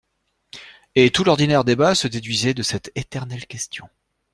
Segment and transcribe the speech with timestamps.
[0.95, 3.87] Et tout l'ordinaire débat se déduisait de cette éternelle question.